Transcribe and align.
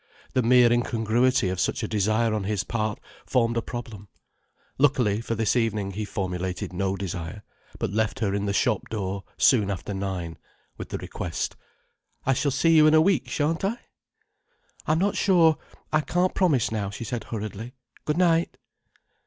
The 0.33 0.41
mere 0.41 0.73
incongruity 0.73 1.49
of 1.49 1.59
such 1.59 1.83
a 1.83 1.87
desire 1.87 2.33
on 2.33 2.45
his 2.45 2.63
part 2.63 2.99
formed 3.23 3.55
a 3.55 3.61
problem. 3.61 4.07
Luckily, 4.79 5.21
for 5.21 5.35
this 5.35 5.55
evening 5.55 5.91
he 5.91 6.05
formulated 6.05 6.73
no 6.73 6.95
desire, 6.95 7.43
but 7.77 7.91
left 7.91 8.17
her 8.17 8.33
in 8.33 8.47
the 8.47 8.51
shop 8.51 8.89
door 8.89 9.23
soon 9.37 9.69
after 9.69 9.93
nine, 9.93 10.39
with 10.75 10.89
the 10.89 10.97
request: 10.97 11.55
"I 12.25 12.33
shall 12.33 12.49
see 12.49 12.75
you 12.75 12.87
in 12.87 12.93
the 12.93 12.99
week, 13.01 13.29
shan't 13.29 13.63
I?" 13.63 13.77
"I'm 14.87 14.97
not 14.97 15.15
sure. 15.17 15.59
I 15.93 16.01
can't 16.01 16.33
promise 16.33 16.71
now," 16.71 16.89
she 16.89 17.03
said 17.03 17.25
hurriedly. 17.25 17.75
"Good 18.03 18.17
night." 18.17 18.57